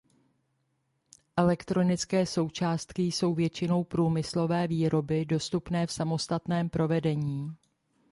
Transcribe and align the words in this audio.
Elektronické 1.37 2.25
součástky 2.25 3.01
jsou 3.01 3.33
většinou 3.33 3.83
průmyslové 3.83 4.67
výrobky 4.67 5.25
dostupné 5.25 5.87
v 5.87 5.91
samostatném 5.91 6.69
provedení. 6.69 7.55